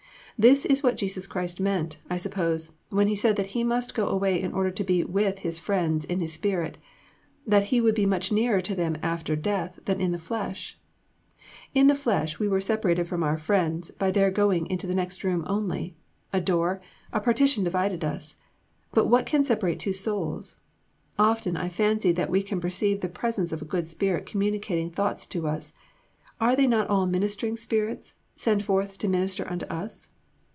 [0.39, 4.07] This is what Jesus Christ meant, I suppose, when He said that He must go
[4.07, 6.79] away in order to be with His friends in His spirit,
[7.45, 10.79] that He would be much nearer to them after death than in the flesh.
[11.75, 15.23] In the flesh, we were separated from our friends by their going into the next
[15.23, 15.95] room only
[16.33, 16.81] a door,
[17.13, 18.37] a partition divided us;
[18.95, 20.55] but what can separate two souls?
[21.19, 25.27] Often I fancy that we can perceive the presence of a good spirit communicating thoughts
[25.27, 25.75] to us:
[26.39, 30.09] are they not all ministering spirits, sent forth to minister unto us?